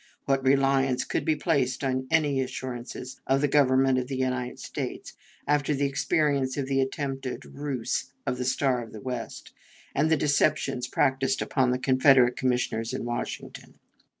What 0.25 0.43
reliance 0.43 1.03
could 1.03 1.23
be 1.25 1.35
placed 1.35 1.83
in 1.83 2.07
any 2.09 2.41
assurances 2.41 3.21
of 3.27 3.39
the 3.39 3.47
Government 3.47 3.99
of 3.99 4.07
the 4.07 4.17
United 4.17 4.57
States 4.57 5.13
after 5.47 5.75
the 5.75 5.85
experience 5.85 6.57
of 6.57 6.65
the 6.65 6.81
attempted 6.81 7.45
ruse 7.45 8.05
of 8.25 8.39
the 8.39 8.45
Star 8.45 8.81
of 8.81 8.93
the 8.93 8.99
West 8.99 9.53
and 9.93 10.09
the 10.09 10.17
deceptions 10.17 10.87
practiced 10.87 11.39
upon 11.39 11.69
the 11.69 11.77
Confederate 11.77 12.35
Commissioners 12.35 12.93
in 12.95 13.05
Washington? 13.05 13.75